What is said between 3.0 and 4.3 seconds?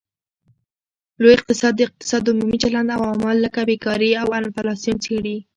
عوامل لکه بیکاري او